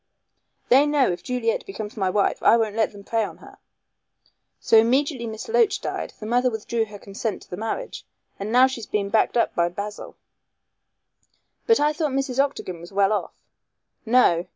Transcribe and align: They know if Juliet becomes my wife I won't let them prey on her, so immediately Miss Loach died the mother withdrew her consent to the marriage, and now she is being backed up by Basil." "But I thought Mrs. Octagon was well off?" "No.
They 0.69 0.87
know 0.87 1.11
if 1.11 1.21
Juliet 1.21 1.63
becomes 1.67 1.95
my 1.95 2.09
wife 2.09 2.41
I 2.41 2.57
won't 2.57 2.75
let 2.75 2.91
them 2.91 3.03
prey 3.03 3.23
on 3.23 3.37
her, 3.37 3.59
so 4.59 4.75
immediately 4.79 5.27
Miss 5.27 5.47
Loach 5.47 5.79
died 5.79 6.11
the 6.19 6.25
mother 6.25 6.49
withdrew 6.49 6.85
her 6.85 6.97
consent 6.97 7.43
to 7.43 7.49
the 7.51 7.55
marriage, 7.55 8.03
and 8.39 8.51
now 8.51 8.65
she 8.65 8.81
is 8.81 8.87
being 8.87 9.09
backed 9.09 9.37
up 9.37 9.53
by 9.53 9.69
Basil." 9.69 10.15
"But 11.67 11.79
I 11.79 11.93
thought 11.93 12.13
Mrs. 12.13 12.39
Octagon 12.43 12.79
was 12.81 12.91
well 12.91 13.13
off?" 13.13 13.35
"No. 14.03 14.47